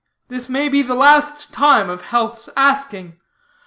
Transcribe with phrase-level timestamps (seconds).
[0.29, 3.19] This may be the last time of health's asking.